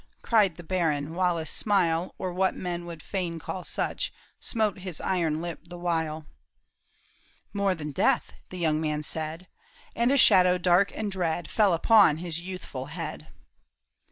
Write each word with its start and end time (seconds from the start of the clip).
"Cried 0.23 0.57
the 0.57 0.63
baron, 0.63 1.13
while 1.13 1.37
a 1.37 1.45
smile, 1.45 2.15
Or 2.17 2.33
what 2.33 2.55
men 2.55 2.87
would 2.87 3.03
fain 3.03 3.37
call 3.37 3.63
such, 3.63 4.11
Smote 4.39 4.79
his 4.79 4.99
iron 4.99 5.43
lip 5.43 5.59
the 5.65 5.77
while." 5.77 6.25
More 7.53 7.75
than 7.75 7.91
death," 7.91 8.33
the 8.49 8.57
young 8.57 8.81
man 8.81 9.03
said; 9.03 9.47
And 9.95 10.11
a 10.11 10.17
shadow 10.17 10.57
dark 10.57 10.91
and 10.97 11.11
dread 11.11 11.47
Fell 11.47 11.71
upon 11.75 12.17
his 12.17 12.41
youthful 12.41 12.87
head. 12.87 13.27